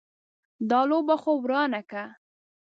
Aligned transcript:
دا 0.69 0.81
لوبه 0.89 1.15
خو 1.21 1.31
ورانه 1.43 1.81
که. 1.89 2.03